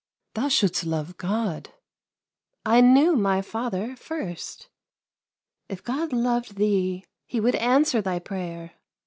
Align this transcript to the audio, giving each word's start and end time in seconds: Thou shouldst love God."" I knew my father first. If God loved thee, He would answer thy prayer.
Thou 0.33 0.47
shouldst 0.47 0.83
love 0.83 1.15
God."" 1.17 1.75
I 2.75 2.81
knew 2.81 3.15
my 3.15 3.43
father 3.43 3.95
first. 3.95 4.67
If 5.69 5.83
God 5.83 6.11
loved 6.11 6.55
thee, 6.55 7.05
He 7.27 7.39
would 7.39 7.53
answer 7.53 8.01
thy 8.01 8.17
prayer. 8.17 8.71